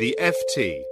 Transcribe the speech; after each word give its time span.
The 0.00 0.16
FT. 0.18 0.82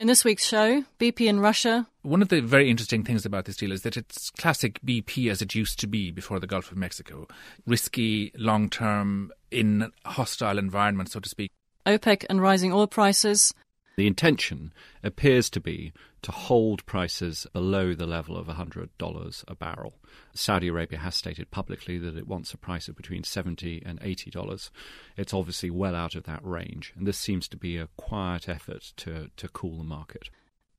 In 0.00 0.06
this 0.06 0.24
week's 0.24 0.46
show, 0.46 0.84
BP 0.98 1.26
in 1.26 1.40
Russia. 1.40 1.86
One 2.00 2.22
of 2.22 2.30
the 2.30 2.40
very 2.40 2.70
interesting 2.70 3.04
things 3.04 3.26
about 3.26 3.44
this 3.44 3.58
deal 3.58 3.70
is 3.70 3.82
that 3.82 3.98
it's 3.98 4.30
classic 4.30 4.80
BP 4.80 5.30
as 5.30 5.42
it 5.42 5.54
used 5.54 5.78
to 5.80 5.86
be 5.86 6.10
before 6.10 6.40
the 6.40 6.46
Gulf 6.46 6.72
of 6.72 6.78
Mexico. 6.78 7.28
Risky, 7.66 8.32
long 8.38 8.70
term, 8.70 9.30
in 9.50 9.92
hostile 10.06 10.56
environment, 10.56 11.10
so 11.10 11.20
to 11.20 11.28
speak. 11.28 11.50
OPEC 11.84 12.24
and 12.30 12.40
rising 12.40 12.72
oil 12.72 12.86
prices. 12.86 13.52
The 13.96 14.06
intention 14.06 14.74
appears 15.02 15.48
to 15.50 15.60
be 15.60 15.92
to 16.20 16.30
hold 16.30 16.84
prices 16.84 17.46
below 17.52 17.94
the 17.94 18.06
level 18.06 18.36
of 18.36 18.46
$100 18.46 19.44
a 19.48 19.54
barrel. 19.54 19.94
Saudi 20.34 20.68
Arabia 20.68 20.98
has 20.98 21.14
stated 21.14 21.50
publicly 21.50 21.98
that 21.98 22.16
it 22.16 22.28
wants 22.28 22.52
a 22.52 22.58
price 22.58 22.88
of 22.88 22.96
between 22.96 23.24
70 23.24 23.82
and 23.86 23.98
$80. 24.00 24.70
It's 25.16 25.32
obviously 25.32 25.70
well 25.70 25.94
out 25.94 26.14
of 26.14 26.24
that 26.24 26.44
range, 26.44 26.92
and 26.96 27.06
this 27.06 27.18
seems 27.18 27.48
to 27.48 27.56
be 27.56 27.78
a 27.78 27.88
quiet 27.96 28.48
effort 28.48 28.92
to, 28.98 29.30
to 29.34 29.48
cool 29.48 29.78
the 29.78 29.84
market. 29.84 30.28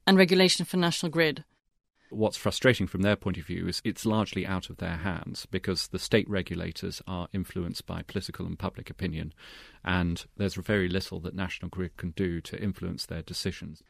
And 0.06 0.18
regulation 0.18 0.66
for 0.66 0.78
National 0.78 1.12
Grid. 1.12 1.44
What's 2.10 2.38
frustrating 2.38 2.88
from 2.88 3.02
their 3.02 3.18
point 3.18 3.38
of 3.38 3.46
view 3.46 3.68
is 3.68 3.82
it's 3.84 4.06
largely 4.06 4.46
out 4.46 4.70
of 4.70 4.78
their 4.78 4.96
hands 4.98 5.46
because 5.46 5.90
the 5.90 6.00
state 6.00 6.30
regulators 6.30 7.02
are 7.06 7.28
influenced 7.34 7.86
by 7.86 8.02
political 8.02 8.46
and 8.46 8.58
public 8.58 8.90
opinion, 8.90 9.34
and 9.84 10.26
there's 10.38 10.56
very 10.56 10.88
little 10.88 11.20
that 11.22 11.36
National 11.36 11.70
Grid 11.70 11.98
can 11.98 12.12
do 12.12 12.40
to 12.42 12.62
influence 12.62 13.06
their 13.06 13.22
decisions. 13.22 13.84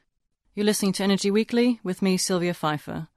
You're 0.56 0.66
listening 0.66 0.94
to 0.94 1.04
Energy 1.04 1.30
Weekly 1.30 1.80
with 1.84 2.02
me, 2.02 2.18
Sylvia 2.18 2.54
Pfeifer. 2.54 3.10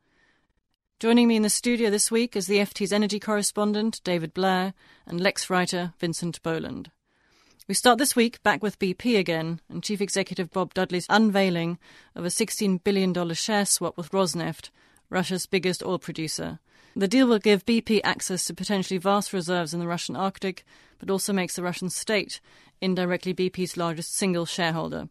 Joining 0.98 1.28
me 1.28 1.36
in 1.36 1.42
the 1.42 1.48
studio 1.48 1.88
this 1.88 2.10
week 2.10 2.36
is 2.36 2.46
the 2.46 2.58
FT's 2.58 2.92
energy 2.92 3.18
correspondent, 3.18 4.02
David 4.04 4.34
Blair, 4.34 4.74
and 5.06 5.18
Lex 5.18 5.48
writer, 5.48 5.94
Vincent 5.98 6.42
Boland. 6.42 6.90
We 7.66 7.74
start 7.74 7.98
this 7.98 8.14
week 8.14 8.42
back 8.42 8.62
with 8.62 8.78
BP 8.78 9.18
again 9.18 9.60
and 9.70 9.82
Chief 9.82 10.02
Executive 10.02 10.50
Bob 10.50 10.74
Dudley's 10.74 11.06
unveiling 11.08 11.78
of 12.14 12.26
a 12.26 12.28
$16 12.28 12.84
billion 12.84 13.32
share 13.32 13.64
swap 13.64 13.96
with 13.96 14.10
Rosneft, 14.10 14.68
Russia's 15.11 15.47
biggest 15.47 15.83
oil 15.83 15.98
producer. 15.98 16.61
The 16.97 17.08
deal 17.08 17.27
will 17.27 17.39
give 17.39 17.66
BP 17.66 18.00
access 18.03 18.44
to 18.47 18.55
potentially 18.55 18.98
vast 18.98 19.33
reserves 19.33 19.75
in 19.75 19.80
the 19.80 19.86
Russian 19.86 20.16
Arctic, 20.16 20.64
but 20.98 21.11
also 21.11 21.33
makes 21.33 21.56
the 21.56 21.62
Russian 21.62 21.91
state 21.91 22.41
indirectly 22.80 23.34
BP's 23.34 23.77
largest 23.77 24.14
single 24.14 24.47
shareholder. 24.47 25.08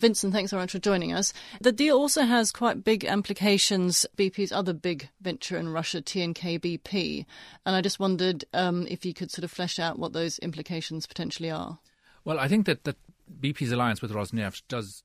Vincent, 0.00 0.32
thanks 0.32 0.50
very 0.50 0.62
much 0.62 0.72
for 0.72 0.78
joining 0.78 1.12
us. 1.12 1.32
The 1.60 1.72
deal 1.72 1.96
also 1.96 2.22
has 2.22 2.50
quite 2.50 2.82
big 2.82 3.04
implications. 3.04 4.06
BP's 4.16 4.50
other 4.50 4.72
big 4.72 5.10
venture 5.20 5.58
in 5.58 5.68
Russia, 5.68 6.00
TNK 6.00 6.58
BP, 6.58 7.26
and 7.66 7.76
I 7.76 7.82
just 7.82 8.00
wondered 8.00 8.44
um, 8.54 8.86
if 8.88 9.04
you 9.04 9.12
could 9.12 9.30
sort 9.30 9.44
of 9.44 9.50
flesh 9.50 9.78
out 9.78 9.98
what 9.98 10.14
those 10.14 10.38
implications 10.38 11.06
potentially 11.06 11.50
are. 11.50 11.78
Well, 12.24 12.40
I 12.40 12.48
think 12.48 12.64
that, 12.66 12.84
that 12.84 12.96
BP's 13.40 13.72
alliance 13.72 14.00
with 14.00 14.12
Rosneft 14.12 14.62
does 14.68 15.02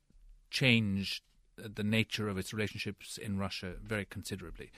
change 0.50 1.22
the 1.58 1.84
nature 1.84 2.30
of 2.30 2.38
its 2.38 2.54
relationships 2.54 3.18
in 3.18 3.38
Russia 3.38 3.74
very 3.84 4.06
considerably. 4.06 4.72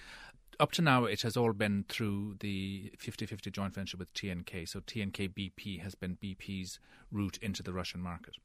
Up 0.60 0.72
to 0.72 0.82
now, 0.82 1.06
it 1.06 1.22
has 1.22 1.38
all 1.38 1.54
been 1.54 1.86
through 1.88 2.38
the 2.40 2.92
50 2.98 3.26
50 3.26 3.52
joint 3.52 3.76
venture 3.76 3.98
with 3.98 4.14
TNK. 4.14 4.68
So 4.68 4.80
TNK 4.80 5.34
BP 5.34 5.82
has 5.82 5.94
been 5.94 6.18
BP's 6.18 6.80
route 7.12 7.38
into 7.42 7.62
the 7.62 7.74
Russian 7.74 8.02
market 8.02 8.36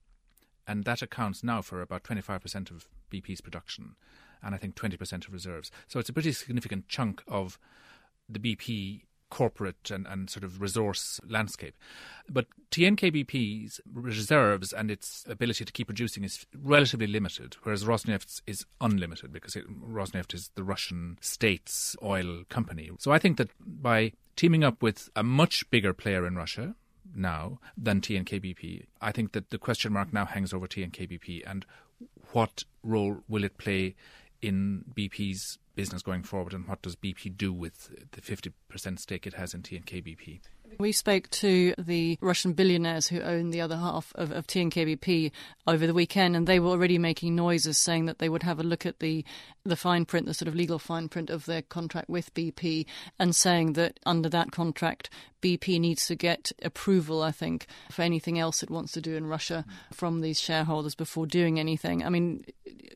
and 0.66 0.84
that 0.84 1.02
accounts 1.02 1.42
now 1.42 1.62
for 1.62 1.80
about 1.80 2.04
25% 2.04 2.70
of 2.70 2.88
BP's 3.10 3.40
production 3.40 3.96
and 4.42 4.54
I 4.54 4.58
think 4.58 4.74
20% 4.74 5.26
of 5.26 5.32
reserves. 5.32 5.70
So 5.86 6.00
it's 6.00 6.08
a 6.08 6.12
pretty 6.12 6.32
significant 6.32 6.88
chunk 6.88 7.22
of 7.28 7.58
the 8.28 8.40
BP 8.40 9.02
corporate 9.32 9.90
and, 9.90 10.06
and 10.06 10.28
sort 10.28 10.44
of 10.44 10.60
resource 10.60 11.18
landscape. 11.26 11.74
But 12.28 12.46
TNK-BP's 12.70 13.80
reserves 13.90 14.74
and 14.74 14.90
its 14.90 15.24
ability 15.26 15.64
to 15.64 15.72
keep 15.72 15.86
producing 15.86 16.22
is 16.22 16.44
relatively 16.62 17.06
limited, 17.06 17.56
whereas 17.62 17.84
Rosneft's 17.84 18.42
is 18.46 18.66
unlimited 18.82 19.32
because 19.32 19.56
it, 19.56 19.64
Rosneft 19.82 20.34
is 20.34 20.50
the 20.54 20.62
Russian 20.62 21.16
state's 21.22 21.96
oil 22.02 22.42
company. 22.50 22.90
So 22.98 23.10
I 23.10 23.18
think 23.18 23.38
that 23.38 23.48
by 23.58 24.12
teaming 24.36 24.64
up 24.64 24.82
with 24.82 25.08
a 25.16 25.22
much 25.22 25.68
bigger 25.70 25.94
player 25.94 26.26
in 26.26 26.36
Russia, 26.36 26.74
now 27.14 27.58
than 27.76 28.00
TNK-BP. 28.00 28.84
I 29.00 29.12
think 29.12 29.32
that 29.32 29.50
the 29.50 29.58
question 29.58 29.92
mark 29.92 30.12
now 30.12 30.24
hangs 30.24 30.54
over 30.54 30.66
TNK-BP 30.66 31.42
and 31.46 31.66
what 32.32 32.64
role 32.82 33.18
will 33.28 33.44
it 33.44 33.58
play 33.58 33.94
in 34.40 34.84
BP's 34.94 35.58
business 35.74 36.02
going 36.02 36.22
forward, 36.22 36.52
and 36.52 36.66
what 36.66 36.82
does 36.82 36.96
BP 36.96 37.36
do 37.36 37.52
with 37.52 37.90
the 38.12 38.20
50% 38.20 38.98
stake 38.98 39.26
it 39.26 39.34
has 39.34 39.54
in 39.54 39.62
TNK-BP? 39.62 40.40
We 40.78 40.92
spoke 40.92 41.28
to 41.30 41.74
the 41.78 42.18
Russian 42.20 42.52
billionaires 42.52 43.08
who 43.08 43.20
own 43.20 43.50
the 43.50 43.60
other 43.60 43.76
half 43.76 44.12
of, 44.14 44.32
of 44.32 44.46
TNK-BP 44.46 45.30
over 45.66 45.86
the 45.86 45.94
weekend, 45.94 46.36
and 46.36 46.46
they 46.46 46.60
were 46.60 46.70
already 46.70 46.98
making 46.98 47.34
noises 47.34 47.78
saying 47.78 48.06
that 48.06 48.18
they 48.18 48.28
would 48.28 48.42
have 48.42 48.58
a 48.58 48.64
look 48.64 48.86
at 48.86 49.00
the 49.00 49.24
the 49.64 49.76
fine 49.76 50.04
print, 50.04 50.26
the 50.26 50.34
sort 50.34 50.48
of 50.48 50.56
legal 50.56 50.78
fine 50.78 51.08
print 51.08 51.30
of 51.30 51.46
their 51.46 51.62
contract 51.62 52.08
with 52.08 52.34
BP, 52.34 52.84
and 53.18 53.34
saying 53.36 53.74
that 53.74 54.00
under 54.04 54.28
that 54.28 54.50
contract, 54.50 55.08
BP 55.40 55.78
needs 55.78 56.06
to 56.06 56.16
get 56.16 56.50
approval, 56.62 57.22
I 57.22 57.30
think, 57.30 57.66
for 57.90 58.02
anything 58.02 58.38
else 58.38 58.62
it 58.62 58.70
wants 58.70 58.92
to 58.92 59.00
do 59.00 59.14
in 59.14 59.26
Russia 59.26 59.64
from 59.92 60.20
these 60.20 60.40
shareholders 60.40 60.94
before 60.94 61.26
doing 61.26 61.60
anything. 61.60 62.04
I 62.04 62.08
mean, 62.08 62.44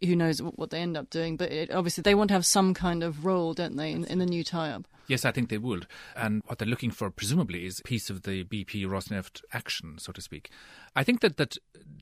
who 0.04 0.16
knows 0.16 0.42
what 0.42 0.70
they 0.70 0.80
end 0.80 0.96
up 0.96 1.10
doing, 1.10 1.36
but 1.36 1.52
it, 1.52 1.70
obviously 1.70 2.02
they 2.02 2.14
want 2.14 2.28
to 2.28 2.34
have 2.34 2.46
some 2.46 2.74
kind 2.74 3.02
of 3.02 3.24
role, 3.24 3.54
don't 3.54 3.76
they, 3.76 3.92
in, 3.92 4.04
in 4.04 4.18
the 4.18 4.26
new 4.26 4.42
tie-up? 4.42 4.86
Yes, 5.08 5.24
I 5.24 5.32
think 5.32 5.48
they 5.48 5.58
would. 5.58 5.86
And 6.14 6.42
what 6.46 6.58
they're 6.58 6.68
looking 6.68 6.90
for, 6.90 7.10
presumably, 7.10 7.64
is 7.64 7.80
a 7.80 7.82
piece 7.82 8.10
of 8.10 8.22
the 8.22 8.44
BP 8.44 8.86
Rosneft 8.86 9.42
action, 9.52 9.98
so 9.98 10.12
to 10.12 10.20
speak. 10.20 10.50
I 10.94 11.04
think 11.04 11.20
that, 11.20 11.36
that 11.36 11.56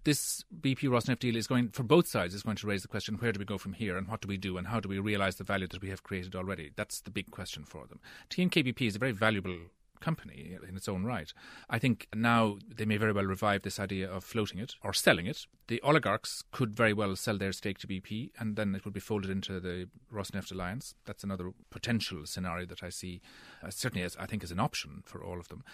this 0.05 0.45
BP 0.61 0.89
Rosneft 0.89 1.19
deal 1.21 1.37
is 1.37 1.47
going, 1.47 1.69
for 1.71 1.83
both 1.83 2.09
sides, 2.09 2.35
is 2.35 2.43
going 2.43 2.57
to 2.57 2.67
raise 2.67 2.83
the 2.83 2.89
question 2.89 3.17
where 3.17 3.33
do 3.33 3.39
we 3.39 3.45
go 3.45 3.59
from 3.59 3.75
here 3.75 3.97
and 3.97 4.09
what 4.09 4.21
do 4.21 4.29
we 4.29 4.37
do 4.37 4.57
and 4.57 4.69
how 4.69 4.81
do 4.81 4.89
we 4.89 4.99
realise 4.99 5.37
the 5.37 5.45
value 5.45 5.67
that 5.67 5.83
we 5.83 5.91
have 5.91 6.03
created 6.03 6.35
already? 6.35 6.71
That's 6.77 7.01
the 7.01 7.11
big 7.11 7.31
question 7.31 7.65
for 7.65 7.87
them. 7.87 8.01
TNKBP 8.31 8.83
is 8.83 8.97
a 8.97 8.99
very 8.99 9.13
valuable 9.13 9.57
company 10.01 10.57
in 10.69 10.77
its 10.77 10.89
own 10.89 11.05
right. 11.05 11.33
I 11.71 11.79
think 11.79 12.09
now 12.15 12.59
they 12.75 12.85
may 12.85 12.97
very 12.97 13.13
well 13.13 13.25
revive 13.25 13.63
this 13.63 13.81
idea 13.81 14.11
of 14.11 14.25
floating 14.25 14.59
it 14.59 14.75
or 14.83 14.93
selling 14.93 15.27
it. 15.27 15.47
The 15.69 15.81
oligarchs 15.81 16.43
could 16.53 16.75
very 16.75 16.93
well 16.93 17.17
sell 17.17 17.39
their 17.39 17.53
stake 17.53 17.79
to 17.79 17.87
BP 17.87 18.31
and 18.39 18.57
then 18.57 18.75
it 18.75 18.85
would 18.85 18.93
be 18.93 19.01
folded 19.01 19.31
into 19.31 19.61
the 19.61 19.89
Rosneft 20.13 20.53
alliance. 20.53 20.95
That's 21.07 21.25
another 21.25 21.53
potential 21.71 22.27
scenario 22.27 22.67
that 22.67 22.83
I 22.83 22.91
see, 22.91 23.23
uh, 23.63 23.71
certainly 23.71 24.05
as 24.05 24.17
I 24.19 24.27
think 24.27 24.45
is 24.45 24.51
an 24.51 24.61
option 24.61 25.03
for 25.07 25.25
all 25.25 25.41
of 25.41 25.49
them. 25.49 25.65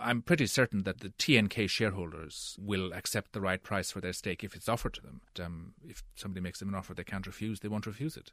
I'm 0.00 0.22
pretty 0.22 0.46
certain 0.46 0.82
that 0.82 1.00
the 1.00 1.10
TNK 1.10 1.68
shareholders 1.70 2.56
will 2.60 2.92
accept 2.92 3.32
the 3.32 3.40
right 3.40 3.62
price 3.62 3.90
for 3.90 4.00
their 4.00 4.12
stake 4.12 4.42
if 4.42 4.56
it's 4.56 4.68
offered 4.68 4.94
to 4.94 5.02
them. 5.02 5.20
Um, 5.42 5.74
if 5.86 6.02
somebody 6.14 6.40
makes 6.40 6.58
them 6.58 6.68
an 6.68 6.74
offer 6.74 6.94
they 6.94 7.04
can't 7.04 7.26
refuse, 7.26 7.60
they 7.60 7.68
won't 7.68 7.86
refuse 7.86 8.16
it. 8.16 8.32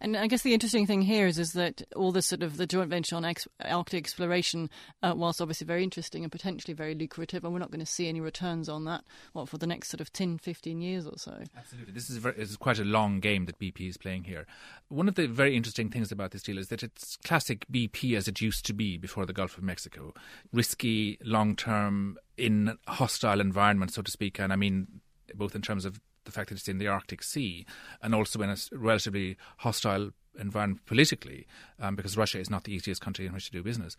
And 0.00 0.16
I 0.16 0.26
guess 0.26 0.42
the 0.42 0.54
interesting 0.54 0.86
thing 0.86 1.02
here 1.02 1.26
is 1.26 1.38
is 1.38 1.52
that 1.52 1.82
all 1.94 2.12
this 2.12 2.26
sort 2.26 2.42
of 2.42 2.56
the 2.56 2.66
joint 2.66 2.90
venture 2.90 3.16
on 3.16 3.24
ex- 3.24 3.48
Arctic 3.64 3.98
exploration, 3.98 4.70
uh, 5.02 5.14
whilst 5.16 5.40
obviously 5.40 5.66
very 5.66 5.82
interesting 5.82 6.22
and 6.22 6.32
potentially 6.32 6.74
very 6.74 6.94
lucrative, 6.94 7.44
and 7.44 7.52
we're 7.52 7.58
not 7.58 7.70
going 7.70 7.80
to 7.80 7.86
see 7.86 8.08
any 8.08 8.20
returns 8.20 8.68
on 8.68 8.84
that, 8.84 9.04
what, 9.32 9.48
for 9.48 9.58
the 9.58 9.66
next 9.66 9.90
sort 9.90 10.00
of 10.00 10.12
10, 10.12 10.38
15 10.38 10.80
years 10.80 11.06
or 11.06 11.16
so. 11.16 11.42
Absolutely. 11.56 11.92
This 11.92 12.10
is, 12.10 12.16
very, 12.18 12.34
this 12.36 12.50
is 12.50 12.56
quite 12.56 12.78
a 12.78 12.84
long 12.84 13.20
game 13.20 13.46
that 13.46 13.58
BP 13.58 13.88
is 13.88 13.96
playing 13.96 14.24
here. 14.24 14.46
One 14.88 15.08
of 15.08 15.14
the 15.14 15.26
very 15.26 15.56
interesting 15.56 15.90
things 15.90 16.12
about 16.12 16.30
this 16.30 16.42
deal 16.42 16.58
is 16.58 16.68
that 16.68 16.82
it's 16.82 17.16
classic 17.24 17.66
BP 17.72 18.16
as 18.16 18.28
it 18.28 18.40
used 18.40 18.64
to 18.66 18.72
be 18.72 18.96
before 18.96 19.26
the 19.26 19.32
Gulf 19.32 19.58
of 19.58 19.64
Mexico. 19.64 20.14
Risky, 20.52 21.18
long 21.22 21.56
term, 21.56 22.16
in 22.36 22.78
hostile 22.86 23.40
environment, 23.40 23.92
so 23.92 24.02
to 24.02 24.10
speak. 24.10 24.38
And 24.38 24.52
I 24.52 24.56
mean, 24.56 24.86
both 25.34 25.54
in 25.54 25.62
terms 25.62 25.84
of 25.84 26.00
the 26.28 26.32
fact 26.32 26.50
that 26.50 26.56
it's 26.56 26.68
in 26.68 26.78
the 26.78 26.86
Arctic 26.86 27.22
Sea 27.22 27.66
and 28.02 28.14
also 28.14 28.40
in 28.42 28.50
a 28.50 28.56
relatively 28.72 29.36
hostile 29.58 30.10
environment 30.38 30.84
politically, 30.86 31.46
um, 31.80 31.96
because 31.96 32.16
Russia 32.16 32.38
is 32.38 32.50
not 32.50 32.64
the 32.64 32.72
easiest 32.72 33.00
country 33.00 33.26
in 33.26 33.32
which 33.32 33.46
to 33.46 33.52
do 33.52 33.62
business. 33.62 33.96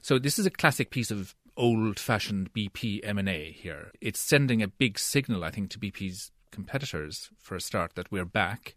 So 0.00 0.18
this 0.18 0.38
is 0.38 0.46
a 0.46 0.50
classic 0.50 0.90
piece 0.90 1.10
of 1.10 1.34
old-fashioned 1.56 2.52
BP 2.52 3.00
M&A 3.04 3.52
here. 3.52 3.92
It's 4.00 4.20
sending 4.20 4.62
a 4.62 4.68
big 4.68 4.98
signal, 4.98 5.44
I 5.44 5.50
think, 5.50 5.70
to 5.70 5.78
BP's 5.78 6.30
competitors 6.50 7.30
for 7.38 7.54
a 7.54 7.60
start 7.60 7.94
that 7.94 8.10
we're 8.10 8.24
back. 8.24 8.74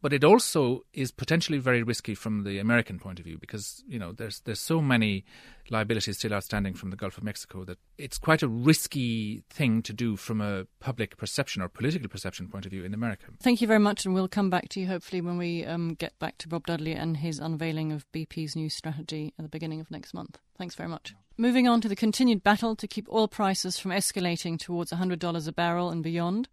But 0.00 0.12
it 0.12 0.24
also 0.24 0.84
is 0.92 1.10
potentially 1.10 1.58
very 1.58 1.82
risky 1.82 2.14
from 2.14 2.44
the 2.44 2.58
American 2.58 2.98
point 2.98 3.18
of 3.18 3.24
view 3.24 3.38
because 3.38 3.82
you 3.88 3.98
know 3.98 4.12
there's 4.12 4.40
there's 4.40 4.60
so 4.60 4.80
many 4.80 5.24
liabilities 5.70 6.18
still 6.18 6.32
outstanding 6.32 6.74
from 6.74 6.90
the 6.90 6.96
Gulf 6.96 7.18
of 7.18 7.24
Mexico 7.24 7.64
that 7.64 7.78
it's 7.98 8.18
quite 8.18 8.42
a 8.42 8.48
risky 8.48 9.42
thing 9.50 9.82
to 9.82 9.92
do 9.92 10.16
from 10.16 10.40
a 10.40 10.66
public 10.80 11.16
perception 11.16 11.62
or 11.62 11.68
political 11.68 12.08
perception 12.08 12.48
point 12.48 12.64
of 12.64 12.70
view 12.70 12.84
in 12.84 12.94
America. 12.94 13.26
Thank 13.40 13.60
you 13.60 13.66
very 13.66 13.80
much, 13.80 14.04
and 14.04 14.14
we'll 14.14 14.28
come 14.28 14.50
back 14.50 14.68
to 14.70 14.80
you 14.80 14.86
hopefully 14.86 15.20
when 15.20 15.36
we 15.36 15.64
um, 15.64 15.94
get 15.94 16.18
back 16.18 16.38
to 16.38 16.48
Bob 16.48 16.66
Dudley 16.66 16.92
and 16.92 17.16
his 17.16 17.38
unveiling 17.38 17.92
of 17.92 18.10
BP's 18.12 18.56
new 18.56 18.70
strategy 18.70 19.34
at 19.38 19.42
the 19.42 19.48
beginning 19.48 19.80
of 19.80 19.90
next 19.90 20.14
month. 20.14 20.38
Thanks 20.56 20.74
very 20.74 20.88
much. 20.88 21.14
Moving 21.40 21.68
on 21.68 21.80
to 21.82 21.88
the 21.88 21.94
continued 21.94 22.42
battle 22.42 22.74
to 22.74 22.88
keep 22.88 23.08
oil 23.12 23.28
prices 23.28 23.78
from 23.78 23.92
escalating 23.92 24.58
towards 24.58 24.90
$100 24.90 25.46
a 25.46 25.52
barrel 25.52 25.88
and 25.88 26.02
beyond. 26.02 26.48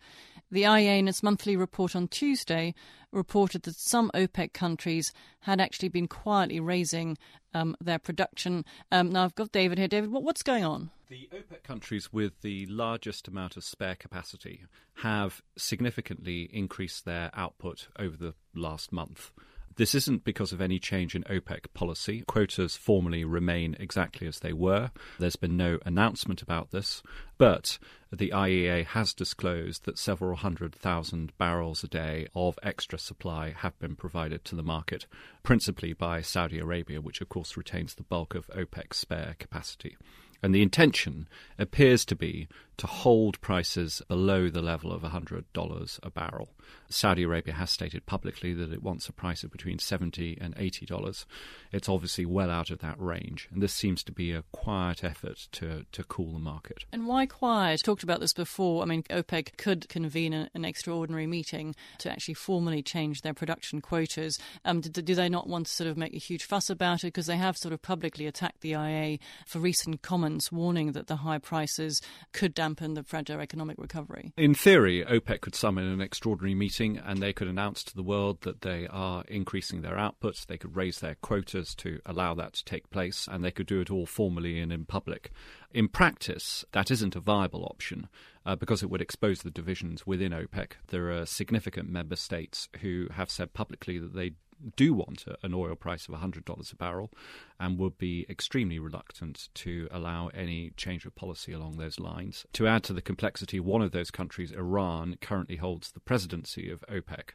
The 0.51 0.63
IEA, 0.63 0.99
in 0.99 1.07
its 1.07 1.23
monthly 1.23 1.55
report 1.55 1.95
on 1.95 2.07
Tuesday, 2.07 2.75
reported 3.11 3.63
that 3.63 3.75
some 3.75 4.11
OPEC 4.13 4.53
countries 4.53 5.11
had 5.41 5.59
actually 5.59 5.89
been 5.89 6.07
quietly 6.07 6.59
raising 6.59 7.17
um, 7.53 7.75
their 7.81 7.97
production. 7.97 8.65
Um, 8.91 9.09
now, 9.09 9.23
I've 9.23 9.35
got 9.35 9.51
David 9.51 9.77
here. 9.77 9.87
David, 9.87 10.11
what, 10.11 10.23
what's 10.23 10.43
going 10.43 10.63
on? 10.63 10.91
The 11.09 11.29
OPEC 11.33 11.63
countries 11.63 12.11
with 12.11 12.41
the 12.41 12.65
largest 12.67 13.27
amount 13.27 13.57
of 13.57 13.63
spare 13.63 13.95
capacity 13.95 14.65
have 14.95 15.41
significantly 15.57 16.49
increased 16.51 17.05
their 17.05 17.31
output 17.33 17.87
over 17.97 18.17
the 18.17 18.33
last 18.53 18.91
month. 18.91 19.31
This 19.77 19.93
isn't 19.93 20.23
because 20.23 20.53
of 20.53 20.61
any 20.61 20.79
change 20.79 21.15
in 21.15 21.23
OPEC 21.23 21.73
policy. 21.73 22.23
Quotas 22.27 22.77
formally 22.77 23.25
remain 23.25 23.75
exactly 23.77 24.25
as 24.25 24.39
they 24.39 24.53
were. 24.53 24.91
There's 25.19 25.35
been 25.35 25.57
no 25.57 25.79
announcement 25.85 26.41
about 26.41 26.71
this, 26.71 27.03
but 27.37 27.77
the 28.11 28.29
IEA 28.29 28.85
has 28.85 29.13
disclosed 29.13 29.83
that 29.83 29.97
several 29.97 30.37
hundred 30.37 30.73
thousand 30.73 31.37
barrels 31.37 31.83
a 31.83 31.89
day 31.89 32.27
of 32.33 32.57
extra 32.63 32.97
supply 32.97 33.51
have 33.51 33.77
been 33.77 33.97
provided 33.97 34.45
to 34.45 34.55
the 34.55 34.63
market, 34.63 35.07
principally 35.43 35.91
by 35.91 36.21
Saudi 36.21 36.59
Arabia, 36.59 37.01
which 37.01 37.19
of 37.19 37.27
course 37.27 37.57
retains 37.57 37.95
the 37.95 38.03
bulk 38.03 38.33
of 38.33 38.47
OPEC's 38.47 38.97
spare 38.97 39.35
capacity. 39.39 39.97
And 40.41 40.53
the 40.53 40.61
intention 40.61 41.27
appears 41.57 42.05
to 42.05 42.15
be 42.15 42.47
to 42.77 42.87
hold 42.87 43.39
prices 43.41 44.01
below 44.07 44.49
the 44.49 44.61
level 44.61 44.91
of 44.91 45.01
$100 45.01 45.99
a 46.03 46.09
barrel. 46.09 46.49
Saudi 46.89 47.23
Arabia 47.23 47.53
has 47.53 47.71
stated 47.71 48.05
publicly 48.05 48.53
that 48.53 48.71
it 48.71 48.83
wants 48.83 49.07
a 49.07 49.13
price 49.13 49.43
of 49.43 49.51
between 49.51 49.79
70 49.79 50.37
and 50.39 50.55
$80. 50.55 51.25
It's 51.71 51.89
obviously 51.89 52.25
well 52.25 52.49
out 52.49 52.69
of 52.69 52.79
that 52.79 52.99
range, 52.99 53.47
and 53.51 53.61
this 53.61 53.73
seems 53.73 54.03
to 54.03 54.11
be 54.11 54.31
a 54.31 54.43
quiet 54.51 55.03
effort 55.03 55.47
to, 55.53 55.85
to 55.91 56.03
cool 56.03 56.33
the 56.33 56.39
market. 56.39 56.85
And 56.91 57.07
why 57.07 57.25
quiet? 57.25 57.81
Talked 57.83 58.03
about 58.03 58.19
this 58.19 58.33
before. 58.33 58.83
I 58.83 58.85
mean, 58.85 59.03
OPEC 59.03 59.57
could 59.57 59.89
convene 59.89 60.33
an 60.33 60.65
extraordinary 60.65 61.27
meeting 61.27 61.75
to 61.99 62.11
actually 62.11 62.35
formally 62.35 62.81
change 62.81 63.21
their 63.21 63.33
production 63.33 63.81
quotas. 63.81 64.37
Um, 64.63 64.81
do, 64.81 64.89
do, 64.89 65.15
they 65.15 65.29
not 65.29 65.47
want 65.47 65.67
to 65.67 65.71
sort 65.71 65.89
of 65.89 65.97
make 65.97 66.13
a 66.13 66.19
huge 66.19 66.43
fuss 66.43 66.69
about 66.69 67.03
it? 67.03 67.07
Because 67.07 67.27
they 67.27 67.37
have 67.37 67.57
sort 67.57 67.73
of 67.73 67.81
publicly 67.81 68.27
attacked 68.27 68.61
the 68.61 68.73
IEA 68.73 69.19
for 69.45 69.59
recent 69.59 70.01
comments 70.01 70.51
warning 70.51 70.91
that 70.93 71.07
the 71.07 71.17
high 71.17 71.39
prices 71.39 72.01
could 72.31 72.53
dampen 72.65 72.95
the 72.95 73.03
fragile 73.03 73.39
economic 73.41 73.77
recovery. 73.77 74.33
In 74.37 74.55
theory, 74.55 75.05
OPEC 75.05 75.41
could 75.41 75.53
summon 75.53 75.85
an 75.85 76.01
extraordinary 76.01 76.55
meeting 76.55 76.97
and 76.97 77.19
they 77.19 77.31
could 77.31 77.47
announce 77.47 77.83
to 77.83 77.95
the 77.95 78.01
world 78.01 78.41
that 78.41 78.61
they 78.61 78.87
are 78.87 79.23
increasing 79.27 79.83
their 79.83 79.99
output. 79.99 80.43
They 80.47 80.57
could 80.57 80.75
raise 80.75 80.99
their 80.99 81.13
quotas 81.13 81.75
to 81.75 81.99
allow 82.07 82.33
that 82.33 82.53
to 82.53 82.65
take 82.65 82.89
place, 82.89 83.27
and 83.31 83.43
they 83.43 83.51
could 83.51 83.67
do 83.67 83.81
it 83.81 83.91
all 83.91 84.07
formally 84.07 84.59
and 84.59 84.73
in 84.73 84.85
public. 84.85 85.29
In 85.71 85.87
practice, 85.87 86.65
that 86.71 86.89
isn't 86.89 87.15
a 87.15 87.19
viable 87.19 87.65
option 87.65 88.07
uh, 88.47 88.55
because 88.55 88.81
it 88.81 88.89
would 88.89 89.01
expose 89.01 89.43
the 89.43 89.51
divisions 89.51 90.07
within 90.07 90.31
OPEC. 90.31 90.71
There 90.87 91.11
are 91.11 91.27
significant 91.27 91.89
member 91.89 92.15
states 92.15 92.67
who 92.81 93.09
have 93.11 93.29
said 93.29 93.53
publicly 93.53 93.99
that 93.99 94.15
they 94.15 94.31
do 94.75 94.93
want 94.93 95.25
an 95.43 95.53
oil 95.53 95.75
price 95.75 96.07
of 96.07 96.15
$100 96.15 96.71
a 96.71 96.75
barrel 96.75 97.11
and 97.59 97.77
would 97.77 97.97
be 97.97 98.25
extremely 98.29 98.79
reluctant 98.79 99.49
to 99.55 99.87
allow 99.91 100.27
any 100.29 100.71
change 100.77 101.05
of 101.05 101.15
policy 101.15 101.51
along 101.51 101.77
those 101.77 101.99
lines. 101.99 102.45
To 102.53 102.67
add 102.67 102.83
to 102.85 102.93
the 102.93 103.01
complexity, 103.01 103.59
one 103.59 103.81
of 103.81 103.91
those 103.91 104.11
countries, 104.11 104.51
Iran, 104.51 105.17
currently 105.21 105.57
holds 105.57 105.91
the 105.91 105.99
presidency 105.99 106.69
of 106.69 106.83
OPEC. 106.89 107.31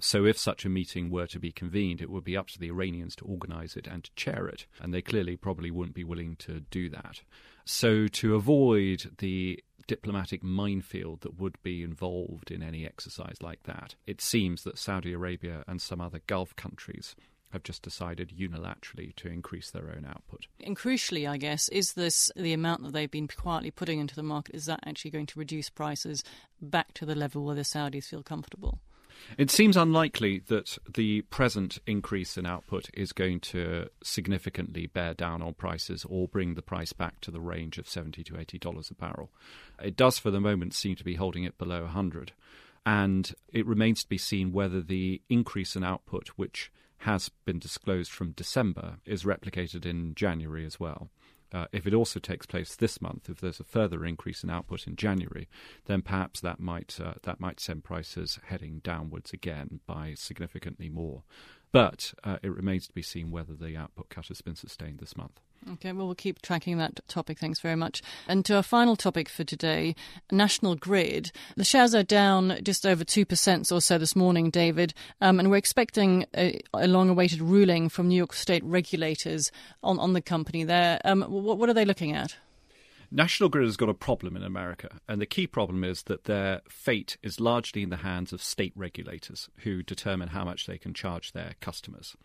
So, 0.00 0.24
if 0.26 0.36
such 0.36 0.64
a 0.64 0.68
meeting 0.68 1.08
were 1.08 1.28
to 1.28 1.38
be 1.38 1.52
convened, 1.52 2.02
it 2.02 2.10
would 2.10 2.24
be 2.24 2.36
up 2.36 2.48
to 2.48 2.58
the 2.58 2.68
Iranians 2.68 3.14
to 3.16 3.24
organise 3.24 3.76
it 3.76 3.86
and 3.86 4.02
to 4.04 4.10
chair 4.16 4.46
it, 4.48 4.66
and 4.80 4.92
they 4.92 5.00
clearly 5.00 5.36
probably 5.36 5.70
wouldn't 5.70 5.94
be 5.94 6.04
willing 6.04 6.36
to 6.36 6.60
do 6.70 6.88
that. 6.90 7.22
So, 7.64 8.08
to 8.08 8.34
avoid 8.34 9.12
the 9.18 9.62
diplomatic 9.86 10.42
minefield 10.42 11.20
that 11.22 11.38
would 11.38 11.60
be 11.62 11.82
involved 11.82 12.50
in 12.50 12.62
any 12.62 12.86
exercise 12.86 13.36
like 13.40 13.62
that. 13.64 13.94
It 14.06 14.20
seems 14.20 14.64
that 14.64 14.78
Saudi 14.78 15.12
Arabia 15.12 15.64
and 15.66 15.80
some 15.80 16.00
other 16.00 16.20
Gulf 16.26 16.54
countries 16.56 17.14
have 17.54 17.62
just 17.62 17.82
decided 17.82 18.32
unilaterally 18.36 19.14
to 19.14 19.28
increase 19.28 19.70
their 19.70 19.88
own 19.88 20.04
output. 20.04 20.48
And 20.64 20.76
crucially, 20.76 21.28
I 21.28 21.36
guess, 21.36 21.68
is 21.68 21.92
this 21.92 22.30
the 22.34 22.52
amount 22.52 22.82
that 22.82 22.92
they've 22.92 23.10
been 23.10 23.28
quietly 23.28 23.70
putting 23.70 24.00
into 24.00 24.16
the 24.16 24.24
market? 24.24 24.56
Is 24.56 24.66
that 24.66 24.80
actually 24.84 25.12
going 25.12 25.26
to 25.26 25.38
reduce 25.38 25.70
prices 25.70 26.24
back 26.60 26.92
to 26.94 27.06
the 27.06 27.14
level 27.14 27.44
where 27.44 27.54
the 27.54 27.62
Saudis 27.62 28.06
feel 28.06 28.24
comfortable? 28.24 28.80
It 29.38 29.50
seems 29.50 29.76
unlikely 29.76 30.42
that 30.46 30.78
the 30.92 31.22
present 31.22 31.78
increase 31.86 32.36
in 32.36 32.46
output 32.46 32.90
is 32.94 33.12
going 33.12 33.40
to 33.40 33.88
significantly 34.02 34.86
bear 34.86 35.14
down 35.14 35.42
on 35.42 35.54
prices 35.54 36.04
or 36.08 36.28
bring 36.28 36.54
the 36.54 36.62
price 36.62 36.92
back 36.92 37.20
to 37.22 37.30
the 37.30 37.40
range 37.40 37.78
of 37.78 37.88
70 37.88 38.22
to 38.24 38.34
$80 38.34 38.90
a 38.90 38.94
barrel. 38.94 39.30
It 39.82 39.96
does, 39.96 40.18
for 40.18 40.30
the 40.30 40.40
moment, 40.40 40.74
seem 40.74 40.96
to 40.96 41.04
be 41.04 41.14
holding 41.14 41.44
it 41.44 41.58
below 41.58 41.82
100 41.82 42.32
and 42.86 43.32
it 43.52 43.66
remains 43.66 44.02
to 44.02 44.08
be 44.08 44.18
seen 44.18 44.52
whether 44.52 44.80
the 44.80 45.22
increase 45.28 45.74
in 45.74 45.84
output, 45.84 46.28
which 46.36 46.70
has 46.98 47.30
been 47.44 47.58
disclosed 47.58 48.10
from 48.10 48.32
December, 48.32 48.96
is 49.04 49.24
replicated 49.24 49.86
in 49.86 50.14
January 50.14 50.64
as 50.64 50.78
well. 50.78 51.10
Uh, 51.54 51.66
if 51.72 51.86
it 51.86 51.94
also 51.94 52.18
takes 52.18 52.46
place 52.46 52.74
this 52.74 53.00
month, 53.00 53.30
if 53.30 53.40
there's 53.40 53.60
a 53.60 53.64
further 53.64 54.04
increase 54.04 54.42
in 54.42 54.50
output 54.50 54.88
in 54.88 54.96
January, 54.96 55.48
then 55.84 56.02
perhaps 56.02 56.40
that 56.40 56.58
might 56.58 56.98
uh, 57.00 57.14
that 57.22 57.38
might 57.38 57.60
send 57.60 57.84
prices 57.84 58.40
heading 58.46 58.80
downwards 58.82 59.32
again 59.32 59.78
by 59.86 60.14
significantly 60.14 60.88
more. 60.88 61.22
But 61.70 62.12
uh, 62.24 62.38
it 62.42 62.54
remains 62.54 62.88
to 62.88 62.92
be 62.92 63.02
seen 63.02 63.30
whether 63.30 63.54
the 63.54 63.76
output 63.76 64.08
cut 64.08 64.28
has 64.28 64.40
been 64.40 64.56
sustained 64.56 64.98
this 64.98 65.16
month. 65.16 65.40
Okay, 65.72 65.92
well, 65.92 66.06
we'll 66.06 66.14
keep 66.14 66.42
tracking 66.42 66.76
that 66.78 67.00
topic. 67.08 67.38
Thanks 67.38 67.60
very 67.60 67.76
much. 67.76 68.02
And 68.28 68.44
to 68.44 68.56
our 68.56 68.62
final 68.62 68.96
topic 68.96 69.28
for 69.28 69.44
today 69.44 69.94
National 70.30 70.74
Grid. 70.74 71.32
The 71.56 71.64
shares 71.64 71.94
are 71.94 72.02
down 72.02 72.58
just 72.62 72.84
over 72.84 73.04
2% 73.04 73.72
or 73.72 73.80
so 73.80 73.96
this 73.98 74.14
morning, 74.14 74.50
David, 74.50 74.92
um, 75.20 75.38
and 75.38 75.50
we're 75.50 75.56
expecting 75.56 76.26
a, 76.36 76.60
a 76.74 76.86
long 76.86 77.08
awaited 77.08 77.40
ruling 77.40 77.88
from 77.88 78.08
New 78.08 78.16
York 78.16 78.34
State 78.34 78.62
regulators 78.64 79.50
on, 79.82 79.98
on 79.98 80.12
the 80.12 80.20
company 80.20 80.64
there. 80.64 81.00
Um, 81.04 81.22
what, 81.22 81.58
what 81.58 81.68
are 81.68 81.74
they 81.74 81.84
looking 81.84 82.12
at? 82.12 82.36
National 83.10 83.48
Grid 83.48 83.66
has 83.66 83.76
got 83.76 83.88
a 83.88 83.94
problem 83.94 84.36
in 84.36 84.42
America, 84.42 85.00
and 85.08 85.20
the 85.20 85.26
key 85.26 85.46
problem 85.46 85.84
is 85.84 86.02
that 86.04 86.24
their 86.24 86.62
fate 86.68 87.16
is 87.22 87.38
largely 87.38 87.82
in 87.82 87.90
the 87.90 87.98
hands 87.98 88.32
of 88.32 88.42
state 88.42 88.72
regulators 88.74 89.48
who 89.58 89.82
determine 89.82 90.28
how 90.28 90.44
much 90.44 90.66
they 90.66 90.78
can 90.78 90.92
charge 90.92 91.32
their 91.32 91.54
customers. 91.60 92.16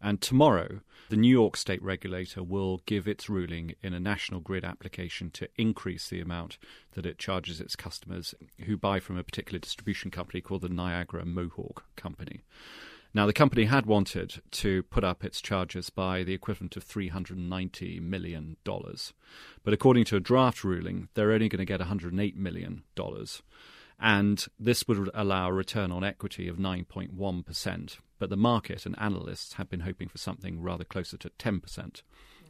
And 0.00 0.20
tomorrow, 0.20 0.80
the 1.08 1.16
New 1.16 1.30
York 1.30 1.56
state 1.56 1.82
regulator 1.82 2.42
will 2.42 2.80
give 2.86 3.06
its 3.06 3.28
ruling 3.28 3.74
in 3.82 3.94
a 3.94 4.00
national 4.00 4.40
grid 4.40 4.64
application 4.64 5.30
to 5.32 5.48
increase 5.56 6.08
the 6.08 6.20
amount 6.20 6.58
that 6.92 7.06
it 7.06 7.18
charges 7.18 7.60
its 7.60 7.76
customers 7.76 8.34
who 8.66 8.76
buy 8.76 9.00
from 9.00 9.16
a 9.16 9.24
particular 9.24 9.58
distribution 9.58 10.10
company 10.10 10.40
called 10.40 10.62
the 10.62 10.68
Niagara 10.68 11.24
Mohawk 11.24 11.84
Company. 11.96 12.42
Now, 13.16 13.26
the 13.26 13.32
company 13.32 13.66
had 13.66 13.86
wanted 13.86 14.42
to 14.50 14.82
put 14.82 15.04
up 15.04 15.24
its 15.24 15.40
charges 15.40 15.88
by 15.88 16.24
the 16.24 16.34
equivalent 16.34 16.76
of 16.76 16.84
$390 16.84 18.00
million. 18.00 18.56
But 18.64 19.72
according 19.72 20.04
to 20.06 20.16
a 20.16 20.20
draft 20.20 20.64
ruling, 20.64 21.08
they're 21.14 21.30
only 21.30 21.48
going 21.48 21.60
to 21.60 21.64
get 21.64 21.78
$108 21.78 22.34
million. 22.34 22.82
And 24.00 24.44
this 24.58 24.86
would 24.88 25.10
allow 25.14 25.48
a 25.48 25.52
return 25.52 25.92
on 25.92 26.04
equity 26.04 26.48
of 26.48 26.56
9.1%. 26.56 27.98
But 28.18 28.30
the 28.30 28.36
market 28.36 28.86
and 28.86 28.98
analysts 28.98 29.54
have 29.54 29.68
been 29.68 29.80
hoping 29.80 30.08
for 30.08 30.18
something 30.18 30.60
rather 30.60 30.84
closer 30.84 31.16
to 31.18 31.30
10%. 31.30 31.62
Hmm. 31.76 31.92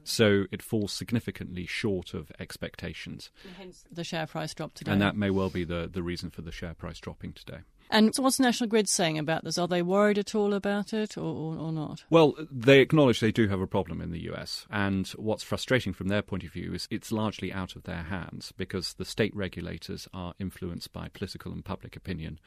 So 0.04 0.44
it 0.50 0.62
falls 0.62 0.92
significantly 0.92 1.66
short 1.66 2.14
of 2.14 2.30
expectations. 2.38 3.30
hence 3.56 3.84
the 3.90 4.04
share 4.04 4.26
price 4.26 4.54
drop 4.54 4.74
today. 4.74 4.92
And 4.92 5.00
that 5.00 5.16
may 5.16 5.30
well 5.30 5.50
be 5.50 5.64
the, 5.64 5.88
the 5.90 6.02
reason 6.02 6.30
for 6.30 6.42
the 6.42 6.52
share 6.52 6.74
price 6.74 6.98
dropping 6.98 7.32
today. 7.32 7.60
And 7.94 8.12
so 8.12 8.24
what's 8.24 8.40
National 8.40 8.68
Grid 8.68 8.88
saying 8.88 9.18
about 9.18 9.44
this? 9.44 9.56
Are 9.56 9.68
they 9.68 9.80
worried 9.80 10.18
at 10.18 10.34
all 10.34 10.52
about 10.52 10.92
it 10.92 11.16
or, 11.16 11.20
or, 11.20 11.56
or, 11.56 11.72
not? 11.72 12.02
Well, 12.10 12.34
they 12.50 12.80
acknowledge 12.80 13.20
they 13.20 13.30
do 13.30 13.46
have 13.46 13.60
a 13.60 13.68
problem 13.68 14.00
in 14.00 14.10
the 14.10 14.28
US. 14.32 14.66
And 14.68 15.06
what's 15.10 15.44
frustrating 15.44 15.92
from 15.92 16.08
their 16.08 16.20
point 16.20 16.42
of 16.42 16.50
view 16.50 16.74
is 16.74 16.88
it's 16.90 17.12
largely 17.12 17.52
out 17.52 17.76
of 17.76 17.84
their 17.84 18.02
hands 18.02 18.52
because 18.56 18.94
the 18.94 19.04
state 19.04 19.32
regulators 19.32 20.08
are 20.12 20.34
influenced 20.40 20.92
by 20.92 21.08
political 21.08 21.52
and 21.52 21.64
public 21.64 21.94
opinion. 21.94 22.40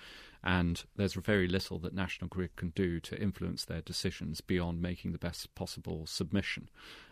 And 0.44 0.84
there's 0.98 1.14
very 1.14 1.48
little 1.48 1.80
that 1.80 1.94
National 1.94 2.28
Grid 2.28 2.58
can 2.58 2.72
do 2.72 3.00
to 3.00 3.18
influence 3.18 3.64
their 3.64 3.82
decisions 3.82 4.42
beyond 4.42 4.82
making 4.82 5.14
the 5.14 5.18
best 5.18 5.56
possible 5.56 6.06
submission. 6.08 6.68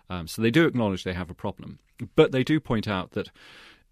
Um, 0.09 0.27
so 0.27 0.41
they 0.41 0.51
do 0.51 0.67
acknowledge 0.67 1.05
they 1.05 1.13
have 1.13 1.29
a 1.29 1.35
problem. 1.35 1.79
But 2.17 2.33
they 2.33 2.43
do 2.43 2.59
point 2.59 2.85
out 2.85 3.11
that 3.11 3.31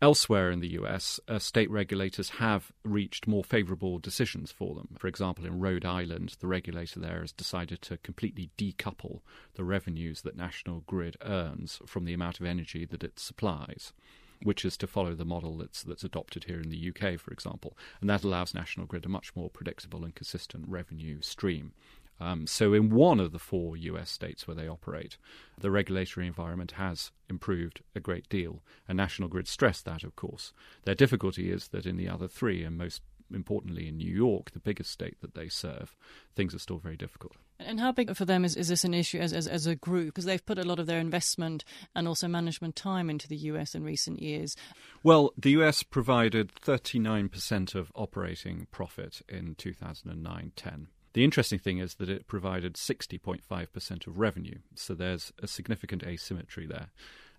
Elsewhere 0.03 0.51
in 0.51 0.59
the 0.59 0.73
US, 0.73 1.21
uh, 1.29 1.39
state 1.39 1.71
regulators 1.71 2.31
have 2.31 2.73
reached 2.83 3.25
more 3.25 3.41
favourable 3.41 3.99
decisions 3.99 4.51
for 4.51 4.75
them. 4.75 4.97
For 4.99 5.07
example, 5.07 5.45
in 5.45 5.61
Rhode 5.61 5.85
Island, 5.85 6.35
the 6.41 6.47
regulator 6.47 6.99
there 6.99 7.21
has 7.21 7.31
decided 7.31 7.81
to 7.83 7.95
completely 7.95 8.49
decouple 8.57 9.21
the 9.53 9.63
revenues 9.63 10.23
that 10.23 10.35
National 10.35 10.81
Grid 10.81 11.15
earns 11.21 11.79
from 11.85 12.03
the 12.03 12.13
amount 12.13 12.41
of 12.41 12.45
energy 12.45 12.83
that 12.83 13.01
it 13.01 13.17
supplies 13.17 13.93
which 14.41 14.65
is 14.65 14.75
to 14.75 14.87
follow 14.87 15.15
the 15.15 15.23
model 15.23 15.57
that's 15.57 15.83
that's 15.83 16.03
adopted 16.03 16.43
here 16.43 16.59
in 16.59 16.69
the 16.69 16.89
UK, 16.89 17.17
for 17.17 17.31
example, 17.31 17.77
and 18.01 18.09
that 18.09 18.25
allows 18.25 18.53
National 18.53 18.85
Grid 18.85 19.05
a 19.05 19.09
much 19.09 19.33
more 19.37 19.49
predictable 19.49 20.03
and 20.03 20.13
consistent 20.13 20.65
revenue 20.67 21.21
stream. 21.21 21.71
Um, 22.19 22.47
so, 22.47 22.73
in 22.73 22.89
one 22.89 23.19
of 23.19 23.31
the 23.31 23.39
four 23.39 23.75
US 23.75 24.09
states 24.09 24.47
where 24.47 24.55
they 24.55 24.67
operate, 24.67 25.17
the 25.59 25.71
regulatory 25.71 26.27
environment 26.27 26.71
has 26.71 27.11
improved 27.29 27.81
a 27.95 27.99
great 27.99 28.29
deal, 28.29 28.61
and 28.87 28.95
National 28.95 29.29
Grid 29.29 29.47
stressed 29.47 29.85
that, 29.85 30.03
of 30.03 30.15
course. 30.15 30.53
Their 30.83 30.95
difficulty 30.95 31.51
is 31.51 31.69
that 31.69 31.85
in 31.85 31.97
the 31.97 32.09
other 32.09 32.27
three, 32.27 32.63
and 32.63 32.77
most 32.77 33.01
importantly 33.31 33.87
in 33.87 33.97
New 33.97 34.13
York, 34.13 34.51
the 34.51 34.59
biggest 34.59 34.91
state 34.91 35.19
that 35.21 35.35
they 35.35 35.49
serve, 35.49 35.95
things 36.35 36.53
are 36.53 36.59
still 36.59 36.77
very 36.77 36.97
difficult. 36.97 37.33
And 37.59 37.79
how 37.79 37.91
big 37.91 38.15
for 38.15 38.25
them 38.25 38.43
is, 38.43 38.55
is 38.55 38.67
this 38.67 38.83
an 38.83 38.93
issue 38.93 39.19
as, 39.19 39.31
as, 39.31 39.47
as 39.47 39.67
a 39.67 39.75
group? 39.75 40.07
Because 40.07 40.25
they've 40.25 40.45
put 40.45 40.57
a 40.57 40.63
lot 40.63 40.79
of 40.79 40.85
their 40.85 40.99
investment 40.99 41.63
and 41.95 42.07
also 42.07 42.27
management 42.27 42.75
time 42.75 43.09
into 43.09 43.27
the 43.27 43.37
US 43.37 43.75
in 43.75 43.83
recent 43.83 44.21
years. 44.21 44.55
Well, 45.03 45.31
the 45.37 45.51
US 45.51 45.83
provided 45.83 46.53
39% 46.55 47.75
of 47.75 47.91
operating 47.95 48.67
profit 48.71 49.21
in 49.29 49.55
2009 49.55 50.51
10. 50.55 50.87
The 51.13 51.23
interesting 51.23 51.59
thing 51.59 51.77
is 51.77 51.95
that 51.95 52.09
it 52.09 52.27
provided 52.27 52.73
60.5% 52.73 54.07
of 54.07 54.19
revenue, 54.19 54.59
so 54.73 54.93
there's 54.93 55.31
a 55.41 55.47
significant 55.47 56.03
asymmetry 56.03 56.65
there. 56.65 56.89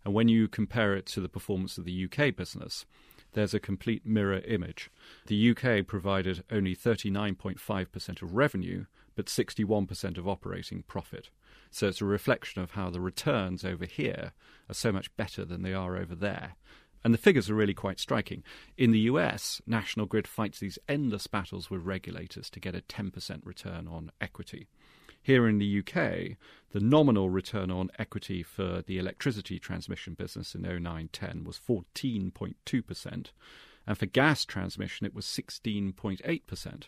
And 0.04 0.14
when 0.14 0.28
you 0.28 0.48
compare 0.48 0.94
it 0.94 1.06
to 1.06 1.20
the 1.20 1.28
performance 1.28 1.76
of 1.76 1.84
the 1.84 2.04
UK 2.04 2.36
business, 2.36 2.86
there's 3.32 3.54
a 3.54 3.60
complete 3.60 4.06
mirror 4.06 4.40
image. 4.46 4.90
The 5.26 5.50
UK 5.50 5.86
provided 5.86 6.44
only 6.52 6.76
39.5% 6.76 8.22
of 8.22 8.34
revenue, 8.34 8.84
but 9.16 9.26
61% 9.26 10.18
of 10.18 10.28
operating 10.28 10.82
profit. 10.82 11.30
So 11.70 11.88
it's 11.88 12.00
a 12.00 12.04
reflection 12.04 12.62
of 12.62 12.72
how 12.72 12.90
the 12.90 13.00
returns 13.00 13.64
over 13.64 13.86
here 13.86 14.32
are 14.68 14.74
so 14.74 14.92
much 14.92 15.14
better 15.16 15.44
than 15.44 15.62
they 15.62 15.74
are 15.74 15.96
over 15.96 16.14
there. 16.14 16.54
And 17.04 17.12
the 17.12 17.18
figures 17.18 17.50
are 17.50 17.54
really 17.54 17.74
quite 17.74 18.00
striking. 18.00 18.42
In 18.78 18.90
the 18.90 19.00
US, 19.00 19.60
National 19.66 20.06
Grid 20.06 20.26
fights 20.26 20.58
these 20.58 20.78
endless 20.88 21.26
battles 21.26 21.70
with 21.70 21.84
regulators 21.84 22.48
to 22.50 22.60
get 22.60 22.74
a 22.74 22.80
10% 22.80 23.40
return 23.44 23.86
on 23.86 24.10
equity. 24.22 24.68
Here 25.22 25.46
in 25.48 25.58
the 25.58 25.78
UK, 25.78 26.36
the 26.72 26.80
nominal 26.80 27.30
return 27.30 27.70
on 27.70 27.90
equity 27.98 28.42
for 28.42 28.82
the 28.82 28.98
electricity 28.98 29.58
transmission 29.58 30.12
business 30.14 30.54
in 30.54 30.62
0910 30.62 31.44
was 31.44 31.58
14.2%, 31.58 33.26
and 33.86 33.98
for 33.98 34.06
gas 34.06 34.44
transmission 34.44 35.06
it 35.06 35.14
was 35.14 35.24
16.8%. 35.24 36.82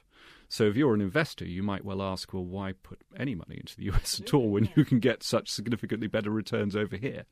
So 0.49 0.65
if 0.65 0.77
you're 0.77 0.95
an 0.95 1.01
investor, 1.01 1.47
you 1.47 1.63
might 1.63 1.85
well 1.85 2.03
ask, 2.03 2.33
well, 2.35 2.45
why 2.45 2.73
put 2.73 3.01
any 3.17 3.35
money 3.35 3.57
into 3.57 3.77
the 3.77 3.91
US 3.91 4.21
at 4.21 4.35
all 4.35 4.51
when 4.51 4.71
you 4.77 4.85
can 4.85 4.99
get 4.99 5.23
such 5.23 5.51
significantly 5.51 6.07
better 6.07 6.31
returns 6.31 6.77
over 6.77 6.97
here? 6.97 7.25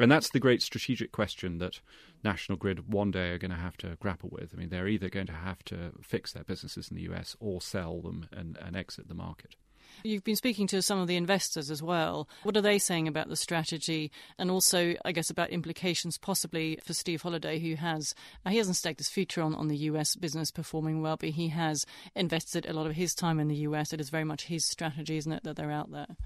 And 0.00 0.10
that's 0.10 0.30
the 0.30 0.40
great 0.40 0.62
strategic 0.62 1.12
question 1.12 1.58
that 1.58 1.80
National 2.24 2.56
Grid 2.56 2.92
one 2.92 3.10
day 3.10 3.30
are 3.30 3.38
going 3.38 3.50
to 3.50 3.56
have 3.56 3.76
to 3.78 3.96
grapple 4.00 4.30
with. 4.32 4.52
I 4.54 4.58
mean, 4.58 4.70
they're 4.70 4.88
either 4.88 5.08
going 5.08 5.26
to 5.26 5.32
have 5.32 5.64
to 5.66 5.92
fix 6.02 6.32
their 6.32 6.44
businesses 6.44 6.88
in 6.88 6.96
the 6.96 7.02
US 7.12 7.36
or 7.40 7.60
sell 7.60 8.00
them 8.00 8.26
and, 8.32 8.56
and 8.56 8.76
exit 8.76 9.08
the 9.08 9.14
market. 9.14 9.56
You've 10.02 10.24
been 10.24 10.36
speaking 10.36 10.66
to 10.68 10.82
some 10.82 10.98
of 10.98 11.06
the 11.06 11.16
investors 11.16 11.70
as 11.70 11.82
well. 11.82 12.28
What 12.42 12.56
are 12.56 12.62
they 12.62 12.78
saying 12.78 13.06
about 13.06 13.28
the 13.28 13.36
strategy, 13.36 14.10
and 14.38 14.50
also, 14.50 14.94
I 15.04 15.12
guess, 15.12 15.30
about 15.30 15.50
implications 15.50 16.18
possibly 16.18 16.78
for 16.82 16.94
Steve 16.94 17.22
Holliday, 17.22 17.58
who 17.58 17.76
has 17.76 18.14
uh, 18.44 18.50
he 18.50 18.58
hasn't 18.58 18.76
staked 18.76 19.00
his 19.00 19.10
future 19.10 19.42
on 19.42 19.54
on 19.54 19.68
the 19.68 19.76
U.S. 19.76 20.16
business 20.16 20.50
performing 20.50 21.02
well, 21.02 21.16
but 21.16 21.30
he 21.30 21.48
has 21.48 21.84
invested 22.14 22.66
a 22.66 22.72
lot 22.72 22.86
of 22.86 22.96
his 22.96 23.14
time 23.14 23.38
in 23.38 23.48
the 23.48 23.56
U.S. 23.56 23.92
It 23.92 24.00
is 24.00 24.10
very 24.10 24.24
much 24.24 24.44
his 24.44 24.66
strategy, 24.66 25.16
isn't 25.18 25.32
it, 25.32 25.44
that 25.44 25.56
they're 25.56 25.70
out 25.70 25.92
there? 25.92 26.16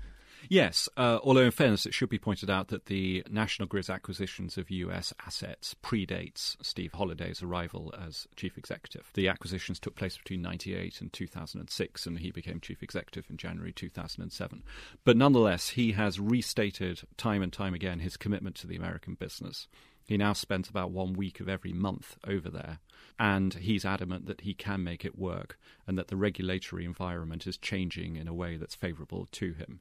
Yes, 0.49 0.89
uh, 0.97 1.19
although 1.23 1.43
in 1.43 1.51
fairness, 1.51 1.87
it 1.87 1.95
should 1.95 2.09
be 2.09 2.19
pointed 2.19 2.51
out 2.51 2.69
that 2.69 2.87
the 2.87 3.25
National 3.31 3.67
Grid's 3.67 3.91
acquisitions 3.91 4.57
of 4.57 4.71
US 4.71 5.13
assets 5.27 5.75
predates 5.83 6.57
Steve 6.63 6.93
Holliday's 6.93 7.43
arrival 7.43 7.95
as 7.99 8.27
chief 8.37 8.57
executive. 8.57 9.11
The 9.15 9.29
acquisitions 9.29 9.81
took 9.81 9.97
place 9.97 10.17
between 10.17 10.43
98 10.43 11.01
and 11.01 11.13
2006, 11.13 12.07
and 12.07 12.19
he 12.19 12.31
became 12.31 12.61
chief 12.61 12.83
executive 12.83 13.29
in 13.31 13.37
January 13.37 13.73
2007. 13.73 14.63
But 15.05 15.17
nonetheless, 15.17 15.71
he 15.71 15.93
has 15.93 16.21
restated 16.21 17.03
time 17.17 17.43
and 17.43 17.53
time 17.53 17.75
again 17.75 18.01
his 18.01 18.17
commitment 18.17 18.57
to 18.57 18.67
the 18.67 18.77
American 18.77 19.15
business. 19.15 19.69
He 20.07 20.17
now 20.17 20.33
spends 20.33 20.69
about 20.69 20.93
one 20.93 21.15
week 21.15 21.41
of 21.41 21.49
every 21.49 21.73
month 21.73 22.17
over 22.27 22.49
there, 22.49 22.79
and 23.19 23.53
he's 23.55 23.85
adamant 23.85 24.27
that 24.27 24.43
he 24.43 24.55
can 24.55 24.85
make 24.85 25.05
it 25.05 25.19
work 25.19 25.59
and 25.87 25.99
that 25.99 26.09
the 26.09 26.17
regulatory 26.17 26.85
environment 26.85 27.47
is 27.47 27.59
changing 27.59 28.17
in 28.17 28.29
a 28.29 28.35
way 28.35 28.57
that's 28.57 28.75
favourable 28.75 29.27
to 29.33 29.53
him. 29.53 29.81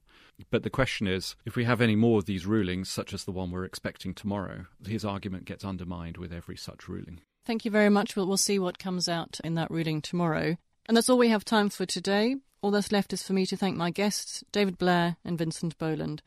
But 0.50 0.64
the 0.64 0.70
question 0.70 1.08
is 1.08 1.36
if 1.46 1.56
we 1.56 1.66
have 1.66 1.80
any 1.80 1.96
more 1.96 2.18
of 2.18 2.26
these 2.26 2.46
rulings, 2.46 2.90
such 2.90 3.14
as 3.14 3.24
the 3.24 3.32
one 3.32 3.52
we're 3.52 3.66
expecting 3.66 4.14
tomorrow, 4.14 4.66
his 4.86 5.06
argument 5.06 5.46
gets 5.46 5.64
undermined 5.64 6.18
with 6.18 6.34
every 6.34 6.58
such 6.58 6.88
ruling. 6.88 7.22
Thank 7.46 7.64
you 7.64 7.72
very 7.72 7.90
much. 7.90 8.16
We'll, 8.16 8.28
we'll 8.28 8.38
see 8.38 8.58
what 8.58 8.80
comes 8.80 9.08
out 9.08 9.40
in 9.44 9.54
that 9.56 9.70
ruling 9.70 10.02
tomorrow. 10.02 10.58
And 10.88 10.98
that's 10.98 11.10
all 11.10 11.18
we 11.18 11.30
have 11.30 11.46
time 11.46 11.70
for 11.70 11.86
today. 11.86 12.38
All 12.62 12.72
that's 12.72 12.92
left 12.92 13.14
is 13.14 13.22
for 13.22 13.34
me 13.34 13.46
to 13.46 13.56
thank 13.56 13.78
my 13.78 13.92
guests, 13.92 14.44
David 14.52 14.80
Blair 14.80 15.18
and 15.24 15.38
Vincent 15.38 15.78
Boland. 15.78 16.24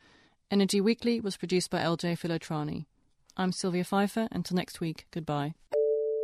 Energy 0.49 0.79
Weekly 0.79 1.19
was 1.19 1.35
produced 1.35 1.69
by 1.69 1.81
LJ 1.81 2.17
Filotrani. 2.17 2.85
I'm 3.37 3.51
Sylvia 3.51 3.83
Pfeifer. 3.83 4.27
Until 4.31 4.55
next 4.55 4.79
week, 4.79 5.05
goodbye. 5.11 5.53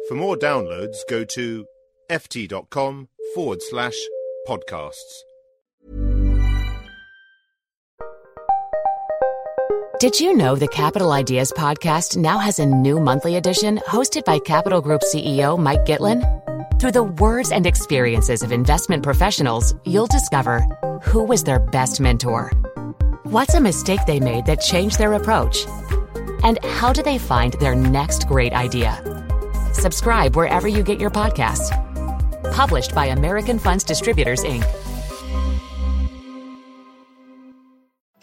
For 0.07 0.15
more 0.15 0.35
downloads, 0.35 0.97
go 1.09 1.23
to 1.23 1.65
ft.com 2.09 3.07
forward 3.33 3.61
slash 3.61 3.95
podcasts. 4.47 5.23
Did 9.99 10.19
you 10.19 10.35
know 10.35 10.55
the 10.55 10.67
Capital 10.67 11.11
Ideas 11.13 11.53
podcast 11.53 12.17
now 12.17 12.37
has 12.37 12.59
a 12.59 12.65
new 12.65 12.99
monthly 12.99 13.37
edition 13.37 13.79
hosted 13.87 14.25
by 14.25 14.39
Capital 14.39 14.81
Group 14.81 15.01
CEO 15.01 15.57
Mike 15.57 15.85
Gitlin? 15.85 16.21
Through 16.79 16.91
the 16.91 17.03
words 17.03 17.51
and 17.51 17.65
experiences 17.65 18.43
of 18.43 18.51
investment 18.51 19.03
professionals, 19.03 19.73
you'll 19.85 20.07
discover 20.07 20.59
who 21.01 21.23
was 21.23 21.43
their 21.45 21.59
best 21.59 22.01
mentor, 22.01 22.51
what's 23.23 23.55
a 23.55 23.61
mistake 23.61 24.01
they 24.05 24.19
made 24.19 24.45
that 24.45 24.59
changed 24.59 24.99
their 24.99 25.13
approach 25.13 25.65
and 26.43 26.63
how 26.63 26.91
do 26.93 27.01
they 27.03 27.17
find 27.17 27.53
their 27.53 27.75
next 27.75 28.27
great 28.27 28.53
idea? 28.53 29.01
Subscribe 29.73 30.35
wherever 30.35 30.67
you 30.67 30.83
get 30.83 30.99
your 30.99 31.11
podcasts. 31.11 31.69
Published 32.53 32.95
by 32.95 33.07
American 33.07 33.59
Funds 33.59 33.83
Distributors, 33.83 34.43
Inc. 34.43 34.63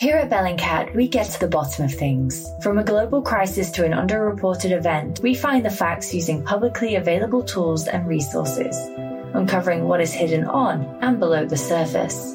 Here 0.02 0.16
at 0.16 0.30
Bellingcat, 0.30 0.96
we 0.96 1.06
get 1.06 1.30
to 1.30 1.38
the 1.38 1.46
bottom 1.46 1.84
of 1.84 1.94
things. 1.94 2.44
From 2.60 2.78
a 2.78 2.82
global 2.82 3.22
crisis 3.22 3.70
to 3.70 3.84
an 3.84 3.92
underreported 3.92 4.72
event, 4.72 5.20
we 5.22 5.32
find 5.32 5.64
the 5.64 5.70
facts 5.70 6.12
using 6.12 6.42
publicly 6.42 6.96
available 6.96 7.44
tools 7.44 7.86
and 7.86 8.08
resources, 8.08 8.76
uncovering 9.32 9.86
what 9.86 10.00
is 10.00 10.12
hidden 10.12 10.44
on 10.44 10.82
and 11.02 11.20
below 11.20 11.44
the 11.44 11.56
surface. 11.56 12.34